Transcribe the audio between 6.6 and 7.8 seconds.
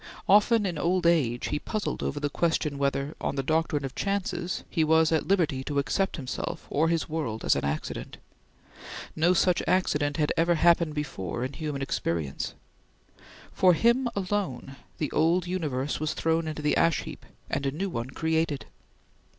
or his world as an